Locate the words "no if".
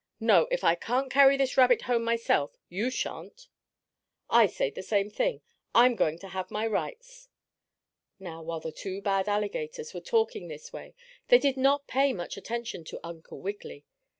0.19-0.63